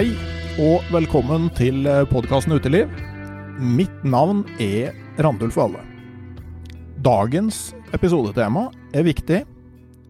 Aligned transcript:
Hei 0.00 0.14
og 0.64 0.86
velkommen 0.88 1.50
til 1.52 1.84
podkasten 2.08 2.54
Uteliv. 2.56 2.88
Mitt 3.60 3.98
navn 4.00 4.46
er 4.56 4.94
Randulf 5.20 5.58
Valle. 5.60 5.82
Dagens 7.04 7.74
episodetema 7.92 8.62
er 8.96 9.04
viktig. 9.04 9.42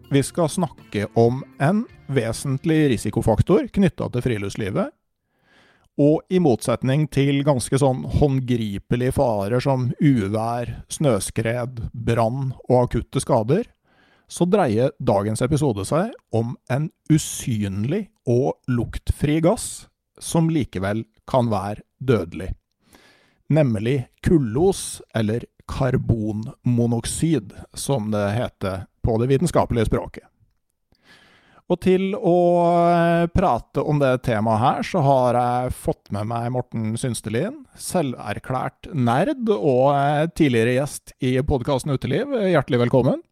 Vi 0.07 0.21
skal 0.23 0.47
snakke 0.53 1.09
om 1.19 1.41
en 1.59 1.81
vesentlig 2.07 2.85
risikofaktor 2.93 3.67
knytta 3.75 4.07
til 4.13 4.23
friluftslivet. 4.29 4.95
Og 5.99 6.23
i 6.31 6.39
motsetning 6.39 7.09
til 7.11 7.43
ganske 7.43 7.83
sånn 7.83 8.05
håndgripelige 8.15 9.17
farer 9.19 9.59
som 9.59 9.89
uvær, 9.99 10.71
snøskred, 10.87 11.83
brann 11.91 12.53
og 12.69 12.77
akutte 12.85 13.19
skader, 13.27 13.67
så 14.31 14.47
dreier 14.47 14.93
dagens 15.03 15.43
episode 15.43 15.83
seg 15.87 16.13
om 16.31 16.55
en 16.71 16.87
usynlig 17.11 18.05
og 18.29 18.55
luktfri 18.71 19.41
gass 19.43 19.89
som 20.21 20.47
likevel 20.53 21.03
kan 21.27 21.49
være 21.51 21.83
dødelig. 21.99 22.53
Nemlig 23.51 24.05
kullos, 24.23 25.01
eller 25.13 25.43
karbonmonoksid, 25.67 27.51
som 27.73 28.11
det 28.13 28.29
heter 28.37 28.85
på 29.03 29.17
det 29.19 29.27
vitenskapelige 29.33 29.89
språket. 29.89 30.27
Og 31.71 31.79
til 31.83 32.11
å 32.15 32.35
prate 33.31 33.83
om 33.83 33.99
det 33.99 34.17
temaet 34.27 34.59
her, 34.59 34.87
så 34.87 35.03
har 35.05 35.39
jeg 35.39 35.75
fått 35.85 36.11
med 36.15 36.27
meg 36.27 36.49
Morten 36.55 36.93
Synstelin, 36.99 37.61
selverklært 37.79 38.91
nerd 38.91 39.47
og 39.55 40.31
tidligere 40.35 40.75
gjest 40.81 41.15
i 41.23 41.37
podkasten 41.47 41.95
Uteliv. 41.95 42.35
Hjertelig 42.51 42.85
velkommen. 42.85 43.23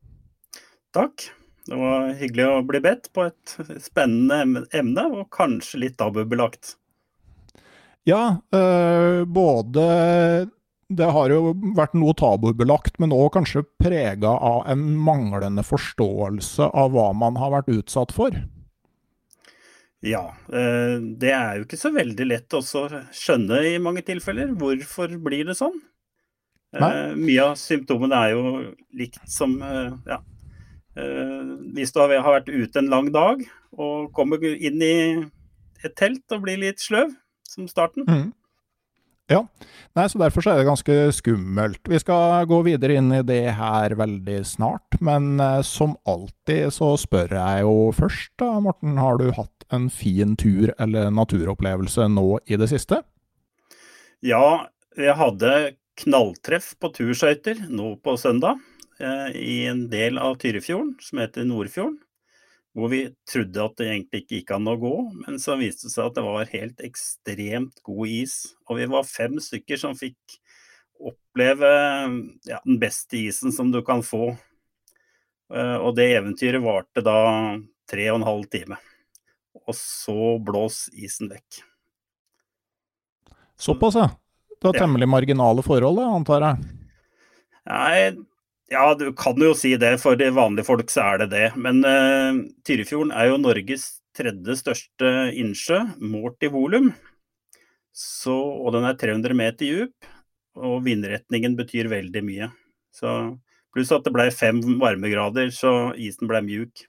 Takk. 0.96 1.30
Det 1.70 1.78
var 1.78 2.14
hyggelig 2.18 2.46
å 2.50 2.62
bli 2.66 2.80
bedt 2.82 3.12
på 3.14 3.28
et 3.30 3.56
spennende 3.84 4.64
emne, 4.74 5.04
og 5.14 5.28
kanskje 5.34 5.84
litt 5.84 5.98
tabubelagt. 6.00 6.76
Ja, 8.10 8.40
øh, 8.56 9.26
både 9.30 10.50
Det 10.90 11.06
har 11.14 11.30
jo 11.30 11.52
vært 11.78 11.94
noe 11.94 12.16
tabubelagt, 12.18 12.96
men 12.98 13.14
òg 13.14 13.36
kanskje 13.36 13.62
prega 13.78 14.32
av 14.34 14.64
en 14.72 14.88
manglende 14.98 15.62
forståelse 15.62 16.72
av 16.74 16.96
hva 16.96 17.12
man 17.14 17.38
har 17.38 17.54
vært 17.54 17.70
utsatt 17.76 18.16
for. 18.16 18.34
Ja, 20.02 20.24
øh, 20.50 20.98
det 21.22 21.36
er 21.36 21.60
jo 21.60 21.68
ikke 21.68 21.78
så 21.78 21.92
veldig 21.94 22.26
lett 22.32 22.58
å 22.58 22.64
skjønne 22.64 23.62
i 23.70 23.78
mange 23.78 24.02
tilfeller. 24.08 24.56
Hvorfor 24.58 25.14
blir 25.22 25.46
det 25.52 25.60
sånn? 25.60 25.78
Uh, 26.74 27.14
mye 27.18 27.46
av 27.52 27.56
symptomene 27.58 28.18
er 28.26 28.34
jo 28.34 28.50
likt 28.98 29.22
som 29.30 29.56
uh, 29.62 29.94
ja, 30.06 30.20
hvis 31.76 31.94
du 31.96 32.02
har 32.02 32.12
vært 32.12 32.50
ute 32.50 32.82
en 32.82 32.92
lang 32.92 33.12
dag 33.14 33.44
og 33.78 34.10
kommer 34.16 34.44
inn 34.44 34.82
i 34.84 34.96
et 35.86 35.96
telt 35.96 36.26
og 36.36 36.44
blir 36.44 36.60
litt 36.60 36.82
sløv, 36.84 37.14
som 37.48 37.70
starten. 37.70 38.06
Mm. 38.10 38.28
Ja, 39.30 39.44
Nei, 39.98 40.06
så 40.10 40.20
derfor 40.22 40.42
så 40.42 40.54
er 40.54 40.62
det 40.62 40.68
ganske 40.70 40.96
skummelt. 41.18 41.82
Vi 41.90 42.00
skal 42.02 42.46
gå 42.50 42.60
videre 42.66 42.96
inn 43.00 43.12
i 43.14 43.24
det 43.26 43.44
her 43.58 43.94
veldig 43.98 44.38
snart, 44.48 44.98
men 45.06 45.42
eh, 45.42 45.62
som 45.66 45.96
alltid 46.10 46.74
så 46.74 46.94
spør 46.98 47.36
jeg 47.38 47.66
jo 47.66 47.76
først, 47.98 48.32
da, 48.42 48.52
Morten, 48.64 48.98
har 49.02 49.20
du 49.22 49.30
hatt 49.36 49.66
en 49.74 49.90
fin 49.94 50.36
tur 50.40 50.74
eller 50.78 51.12
naturopplevelse 51.14 52.08
nå 52.14 52.28
i 52.50 52.58
det 52.62 52.70
siste? 52.72 53.02
Ja, 54.26 54.70
jeg 54.98 55.18
hadde 55.18 55.54
knalltreff 56.00 56.74
på 56.80 56.94
turskøyter 56.96 57.66
nå 57.70 57.96
på 58.04 58.16
søndag. 58.18 58.62
Eh, 59.00 59.36
i 59.36 59.66
en 59.66 59.86
del 59.90 60.18
av 60.18 60.36
Tyrifjorden 60.36 60.98
som 61.02 61.22
heter 61.22 61.48
Nordfjorden. 61.48 61.98
Hvor 62.76 62.92
vi 62.92 63.02
trodde 63.28 63.64
at 63.64 63.80
det 63.80 63.88
egentlig 63.88 64.22
ikke 64.22 64.36
gikk 64.38 64.52
an 64.54 64.70
å 64.70 64.76
gå, 64.80 64.94
men 65.24 65.40
så 65.42 65.56
viste 65.58 65.88
det 65.88 65.94
seg 65.96 66.10
at 66.10 66.20
det 66.20 66.24
var 66.28 66.52
helt 66.52 66.84
ekstremt 66.86 67.80
god 67.88 68.12
is. 68.12 68.36
Og 68.70 68.78
vi 68.78 68.86
var 68.92 69.08
fem 69.08 69.40
stykker 69.42 69.80
som 69.82 69.98
fikk 69.98 70.38
oppleve 71.00 71.72
ja, 72.46 72.60
den 72.66 72.78
beste 72.82 73.18
isen 73.24 73.56
som 73.56 73.72
du 73.74 73.80
kan 73.88 74.04
få. 74.06 74.34
Eh, 75.50 75.78
og 75.80 75.96
det 75.98 76.12
eventyret 76.20 76.62
varte 76.64 77.04
da 77.04 77.20
tre 77.90 78.10
og 78.12 78.20
en 78.20 78.28
halv 78.28 78.50
time. 78.52 78.78
Og 79.66 79.74
så 79.76 80.36
blås 80.44 80.88
isen 80.94 81.32
vekk. 81.32 81.64
Såpass, 83.60 83.96
ja. 83.96 84.12
Det 84.60 84.68
var 84.68 84.76
temmelig 84.76 85.08
marginale 85.08 85.64
forhold, 85.64 86.04
antar 86.04 86.44
jeg? 86.44 86.70
Nei, 87.70 88.12
ja, 88.72 88.86
du 88.96 89.10
kan 89.18 89.40
jo 89.42 89.54
si 89.58 89.76
det. 89.82 89.96
For 90.02 90.20
de 90.20 90.30
vanlige 90.36 90.68
folk 90.68 90.92
så 90.94 91.06
er 91.14 91.24
det 91.24 91.30
det. 91.34 91.48
Men 91.60 91.82
uh, 91.86 92.44
Tyrifjorden 92.68 93.14
er 93.16 93.32
jo 93.32 93.42
Norges 93.42 93.90
tredje 94.18 94.58
største 94.60 95.12
innsjø 95.38 95.84
målt 96.02 96.44
i 96.46 96.52
volum. 96.54 96.92
Og 98.30 98.72
den 98.76 98.88
er 98.88 98.98
300 99.00 99.36
meter 99.36 99.66
dyp, 99.66 100.10
og 100.60 100.84
vindretningen 100.86 101.58
betyr 101.58 101.90
veldig 101.92 102.24
mye. 102.24 102.50
Så, 102.96 103.16
pluss 103.74 103.92
at 103.96 104.06
det 104.06 104.14
ble 104.16 104.30
fem 104.34 104.62
varmegrader, 104.80 105.52
så 105.54 105.92
isen 106.00 106.30
ble 106.30 106.42
mjuk. 106.46 106.86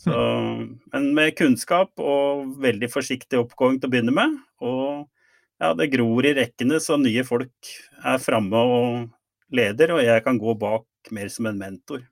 Så, 0.00 0.16
men 0.94 1.10
med 1.16 1.36
kunnskap 1.36 1.92
og 2.00 2.56
veldig 2.62 2.88
forsiktig 2.88 3.38
oppgåing 3.42 3.78
til 3.78 3.90
å 3.90 3.92
begynne 3.92 4.14
med, 4.16 4.38
og 4.64 5.06
ja, 5.60 5.74
det 5.76 5.90
gror 5.92 6.24
i 6.24 6.32
rekkene 6.38 6.78
så 6.80 6.96
nye 6.96 7.24
folk 7.28 7.72
er 8.00 8.22
framme 8.22 8.62
og 8.64 9.10
leder, 9.54 9.94
og 9.96 10.02
jeg 10.04 10.24
kan 10.24 10.38
gå 10.40 10.54
bak 10.58 11.12
mer 11.14 11.30
som 11.32 11.48
en 11.50 11.60
mentor. 11.60 12.04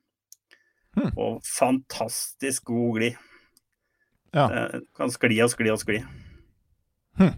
Hmm. 0.97 1.11
Og 1.15 1.43
fantastisk 1.45 2.71
god 2.71 2.97
glid. 2.99 3.19
Ja. 4.35 4.47
Kan 4.97 5.13
skli 5.13 5.39
og 5.41 5.51
skli 5.53 5.71
og 5.73 5.79
skli. 5.81 6.01
Hmm. 7.19 7.37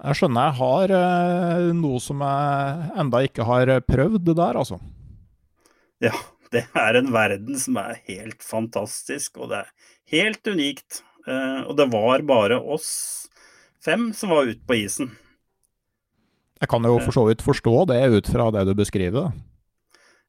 Jeg 0.00 0.16
skjønner 0.16 0.48
jeg 0.48 0.56
har 0.60 0.92
eh, 0.96 1.66
noe 1.76 2.00
som 2.00 2.22
jeg 2.24 2.90
enda 3.02 3.20
ikke 3.26 3.44
har 3.44 3.72
prøvd 3.84 4.22
det 4.30 4.36
der, 4.38 4.56
altså. 4.56 4.80
Ja, 6.00 6.14
det 6.54 6.64
er 6.72 6.98
en 6.98 7.12
verden 7.12 7.58
som 7.60 7.76
er 7.80 8.00
helt 8.08 8.44
fantastisk, 8.44 9.36
og 9.36 9.52
det 9.52 9.64
er 9.64 9.72
helt 10.16 10.48
unikt. 10.48 11.02
Eh, 11.28 11.60
og 11.66 11.76
det 11.76 11.90
var 11.92 12.24
bare 12.28 12.60
oss 12.60 12.90
fem 13.84 14.10
som 14.16 14.32
var 14.32 14.48
ute 14.48 14.64
på 14.64 14.78
isen. 14.80 15.12
Jeg 16.60 16.68
kan 16.68 16.84
jo 16.84 16.98
for 17.00 17.16
så 17.16 17.24
vidt 17.28 17.44
forstå 17.44 17.76
det 17.88 18.00
ut 18.12 18.28
fra 18.28 18.50
det 18.52 18.66
du 18.68 18.74
beskriver. 18.76 19.30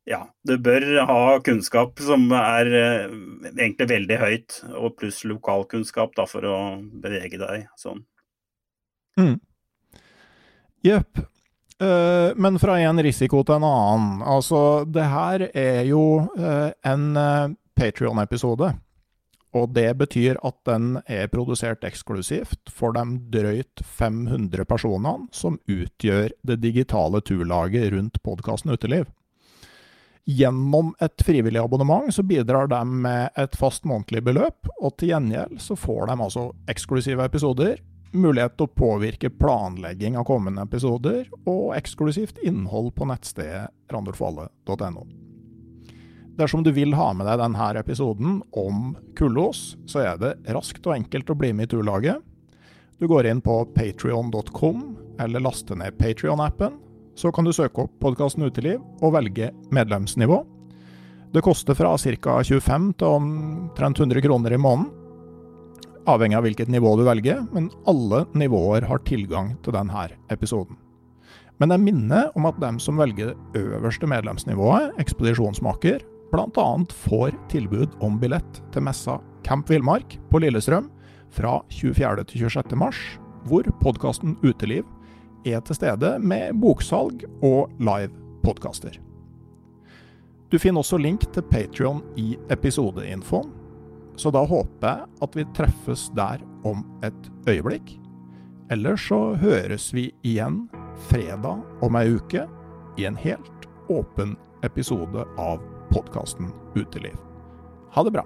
Ja, 0.09 0.23
du 0.47 0.55
bør 0.57 0.85
ha 1.05 1.23
kunnskap 1.45 1.99
som 2.01 2.23
er 2.33 2.69
eh, 2.73 3.11
egentlig 3.51 3.89
veldig 3.91 4.17
høyt, 4.17 4.55
og 4.73 4.95
pluss 4.97 5.21
lokalkunnskap 5.29 6.15
da, 6.17 6.25
for 6.29 6.47
å 6.47 6.57
bevege 7.03 7.37
deg 7.41 7.67
sånn. 7.77 8.01
Mm. 9.19 9.37
Uh, 11.81 12.31
men 12.35 12.57
fra 12.61 12.79
en 12.81 13.01
risiko 13.03 13.43
til 13.45 13.59
en 13.59 13.67
annen. 13.67 14.23
Altså, 14.25 14.83
det 14.89 15.05
her 15.11 15.45
er 15.51 15.83
jo 15.89 16.23
uh, 16.37 16.71
en 16.87 17.05
uh, 17.17 17.53
Patrion-episode. 17.77 18.71
Og 19.57 19.73
det 19.75 19.89
betyr 19.99 20.37
at 20.47 20.55
den 20.67 20.93
er 21.11 21.27
produsert 21.31 21.83
eksklusivt 21.83 22.71
for 22.71 22.95
de 22.95 23.03
drøyt 23.33 23.83
500 23.83 24.63
personene 24.69 25.27
som 25.35 25.59
utgjør 25.67 26.31
det 26.47 26.61
digitale 26.63 27.19
turlaget 27.27 27.91
rundt 27.91 28.21
podkasten 28.23 28.71
Uteliv. 28.71 29.09
Gjennom 30.29 30.93
et 31.01 31.23
frivillig 31.25 31.59
abonnement 31.59 32.13
så 32.13 32.23
bidrar 32.23 32.69
de 32.71 32.79
med 32.85 33.33
et 33.41 33.55
fast 33.57 33.87
månedlig 33.89 34.21
beløp, 34.23 34.69
og 34.79 34.93
til 34.95 35.11
gjengjeld 35.15 35.57
så 35.59 35.75
får 35.75 36.11
de 36.11 36.17
altså 36.27 36.45
eksklusive 36.71 37.25
episoder, 37.25 37.81
mulighet 38.13 38.55
til 38.59 38.67
å 38.67 38.75
påvirke 38.75 39.31
planlegging 39.33 40.19
av 40.19 40.27
kommende 40.29 40.63
episoder, 40.67 41.25
og 41.43 41.73
eksklusivt 41.75 42.39
innhold 42.45 42.93
på 42.95 43.09
nettstedet 43.09 43.67
randulfalle.no. 43.91 45.30
Dersom 46.41 46.63
du 46.63 46.71
vil 46.73 46.95
ha 46.97 47.11
med 47.13 47.27
deg 47.29 47.37
denne 47.37 47.65
episoden 47.77 48.39
om 48.57 48.95
kullås, 49.17 49.75
så 49.85 49.99
er 50.01 50.15
det 50.17 50.31
raskt 50.55 50.87
og 50.89 50.95
enkelt 50.95 51.29
å 51.29 51.35
bli 51.37 51.51
med 51.53 51.67
i 51.67 51.75
turlaget. 51.75 52.23
Du 52.97 53.05
går 53.09 53.27
inn 53.29 53.43
på 53.45 53.59
patrion.com, 53.75 54.79
eller 55.21 55.43
laster 55.45 55.77
ned 55.77 55.99
Patrion-appen. 55.99 56.79
Så 57.13 57.29
kan 57.29 57.45
du 57.45 57.53
søke 57.53 57.83
opp 57.85 57.93
podkasten 58.01 58.47
Uteliv 58.47 58.81
og 59.03 59.13
velge 59.13 59.51
medlemsnivå. 59.69 60.39
Det 61.29 61.43
koster 61.45 61.77
fra 61.77 61.93
ca. 61.93 62.39
25 62.41 62.89
til 62.97 63.19
omtrent 63.19 64.01
100 64.01 64.25
kroner 64.25 64.57
i 64.57 64.61
måneden. 64.65 64.89
Avhengig 66.09 66.39
av 66.39 66.47
hvilket 66.47 66.71
nivå 66.73 66.95
du 66.97 67.05
velger, 67.05 67.43
men 67.53 67.69
alle 67.85 68.23
nivåer 68.33 68.89
har 68.89 69.05
tilgang 69.05 69.59
til 69.61 69.77
denne 69.77 70.07
episoden. 70.33 70.79
Men 71.61 71.69
jeg 71.75 71.85
minner 71.85 72.33
om 72.33 72.49
at 72.49 72.57
dem 72.57 72.81
som 72.81 72.97
velger 72.97 73.35
det 73.53 73.61
øverste 73.61 74.09
medlemsnivået, 74.09 74.95
ekspedisjonsmaker, 74.97 76.01
bl.a. 76.31 76.85
får 76.89 77.35
tilbud 77.49 77.89
om 77.99 78.19
billett 78.19 78.61
til 78.71 78.85
messa 78.85 79.19
Camp 79.43 79.69
Villmark 79.69 80.17
på 80.29 80.39
Lillestrøm 80.39 80.89
fra 81.31 81.59
24. 81.69 82.23
til 82.31 82.47
26. 82.47 82.75
mars, 82.79 82.99
hvor 83.47 83.67
podkasten 83.81 84.37
Uteliv 84.43 84.85
er 85.45 85.61
til 85.65 85.75
stede 85.75 86.17
med 86.19 86.59
boksalg 86.61 87.25
og 87.43 87.71
live 87.79 88.13
podkaster. 88.45 88.99
Du 90.51 90.59
finner 90.59 90.83
også 90.83 90.99
link 90.99 91.25
til 91.31 91.43
Patrion 91.47 92.01
i 92.19 92.35
episodeinfoen. 92.51 93.51
Så 94.19 94.31
da 94.35 94.43
håper 94.45 94.87
jeg 94.87 95.21
at 95.23 95.35
vi 95.37 95.47
treffes 95.55 96.09
der 96.15 96.43
om 96.67 96.83
et 97.07 97.29
øyeblikk. 97.47 97.95
Ellers 98.71 99.07
så 99.07 99.33
høres 99.39 99.89
vi 99.95 100.09
igjen 100.27 100.65
fredag 101.09 101.63
om 101.83 101.95
ei 101.99 102.11
uke 102.11 102.45
i 102.99 103.07
en 103.07 103.15
helt 103.19 103.67
åpen 103.91 104.35
episode 104.67 105.25
av 105.39 105.63
podkasten 105.91 106.53
Uteliv. 106.75 107.15
Ha 107.91 108.03
det 108.03 108.11
bra. 108.11 108.25